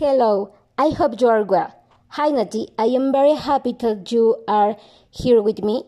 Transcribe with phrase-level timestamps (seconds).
[0.00, 1.72] Hello, I hope you are well.
[2.08, 4.76] Hi Nati, I am very happy that you are
[5.08, 5.84] here with me.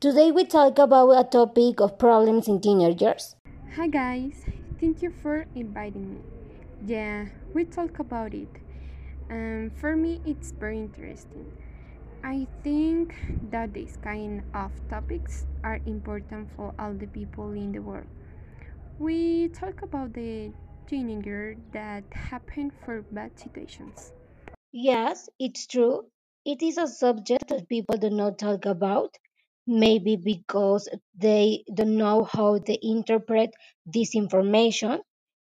[0.00, 3.34] Today we talk about a topic of problems in teenagers.
[3.74, 4.44] Hi guys,
[4.78, 6.20] thank you for inviting me.
[6.84, 8.50] Yeah, we talk about it.
[9.30, 11.50] Um, for me, it's very interesting.
[12.22, 13.14] I think
[13.50, 18.08] that these kind of topics are important for all the people in the world.
[18.98, 20.52] We talk about the
[20.86, 24.12] teenager that happen for bad situations.
[24.72, 26.06] Yes, it's true.
[26.44, 29.16] It is a subject that people do not talk about,
[29.66, 33.50] maybe because they don't know how to interpret
[33.86, 35.00] this information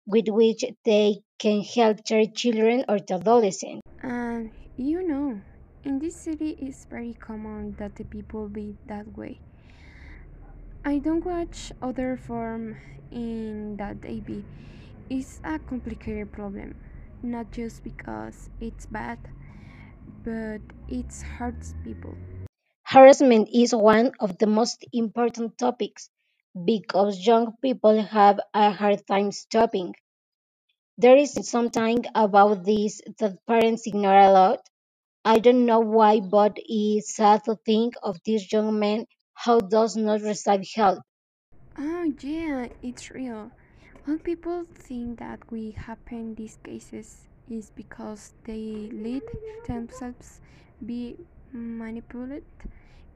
[0.05, 3.81] with which they can help their children or the adolescents.
[4.01, 5.41] And you know,
[5.83, 9.39] in this city it's very common that the people be that way.
[10.85, 12.77] I don't watch other form
[13.11, 14.45] in that they be.
[15.09, 16.75] It's a complicated problem,
[17.23, 19.17] not just because it's bad,
[20.23, 22.15] but it hurts people.
[22.83, 26.09] Harassment is one of the most important topics
[26.63, 29.93] because young people have a hard time stopping.
[30.97, 34.59] There is something about this that parents ignore a lot.
[35.25, 39.07] I don't know why, but it's sad to think of this young man
[39.45, 40.99] who does not receive help.
[41.77, 43.51] Oh yeah, it's real.
[44.05, 49.23] When people think that we happen these cases is because they let
[49.65, 50.41] themselves
[50.85, 51.17] be
[51.51, 52.45] manipulated.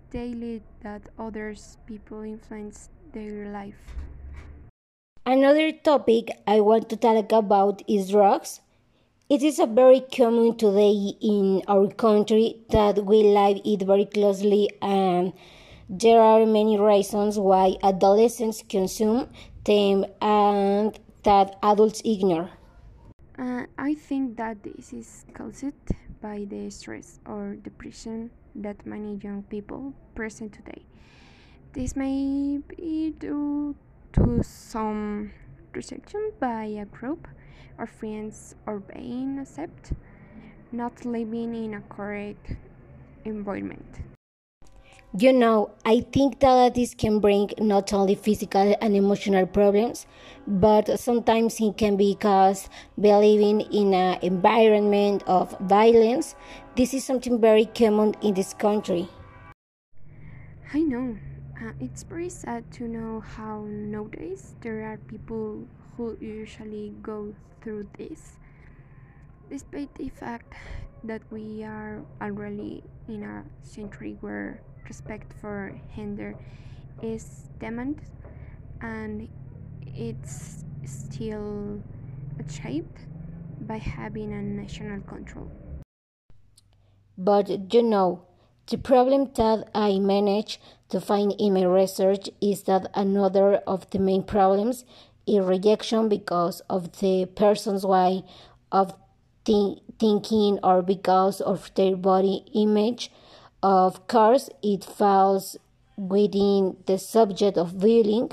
[0.09, 3.77] They let that others people influence their life.
[5.27, 8.61] Another topic I want to talk about is drugs.
[9.29, 14.71] It is a very common today in our country that we live it very closely
[14.81, 15.33] and
[15.89, 19.27] there are many reasons why adolescents consume
[19.65, 22.51] them and that adults ignore.
[23.37, 25.73] Uh, I think that this is caused
[26.21, 30.83] by the stress or depression that many young people present today.
[31.73, 33.75] This may be due
[34.13, 35.31] to some
[35.73, 37.27] rejection by a group
[37.77, 39.95] or friends or being accepted,
[40.71, 42.53] not living in a correct
[43.25, 44.08] environment.
[45.17, 50.05] You know, I think that this can bring not only physical and emotional problems,
[50.45, 56.35] but sometimes it can be caused by living in an environment of violence.
[56.75, 59.09] This is something very common in this country.
[60.73, 61.17] I know.
[61.59, 65.65] Uh, it's very sad to know how nowadays there are people
[65.97, 68.37] who usually go through this,
[69.49, 70.53] despite the fact
[71.03, 76.35] that we are already in a century where respect for gender
[77.01, 78.05] is demanded
[78.81, 79.27] and
[79.95, 81.81] it's still
[82.49, 83.01] shaped
[83.61, 85.51] by having a national control.
[87.17, 88.23] But you know,
[88.67, 93.99] the problem that I managed to find in my research is that another of the
[93.99, 94.85] main problems
[95.27, 98.23] is rejection because of the person's way
[98.71, 98.93] of
[99.49, 103.11] th- thinking or because of their body image.
[103.63, 105.57] Of course, it falls
[105.97, 108.31] within the subject of bullying,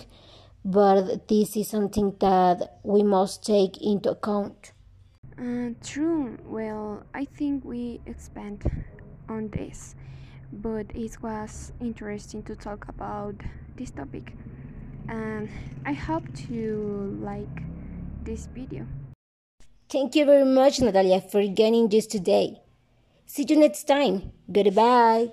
[0.65, 4.72] but this is something that we must take into account.
[5.38, 6.38] Uh, true.
[6.44, 8.84] Well, I think we expand
[9.28, 9.94] on this,
[10.53, 13.34] but it was interesting to talk about
[13.77, 14.33] this topic.
[15.09, 15.48] And
[15.84, 17.62] I hope to like
[18.22, 18.87] this video.
[19.89, 22.61] Thank you very much, Natalia, for joining us today.
[23.27, 24.33] See you next time.
[24.51, 25.33] Goodbye.